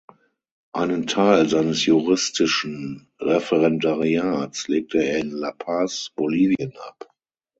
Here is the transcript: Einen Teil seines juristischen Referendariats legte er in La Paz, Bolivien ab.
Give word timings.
Einen 0.73 1.05
Teil 1.05 1.47
seines 1.47 1.85
juristischen 1.85 3.11
Referendariats 3.19 4.67
legte 4.67 4.97
er 4.97 5.19
in 5.19 5.29
La 5.29 5.51
Paz, 5.51 6.09
Bolivien 6.15 6.73
ab. 6.87 7.05